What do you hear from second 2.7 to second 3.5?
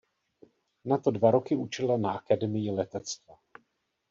letectva.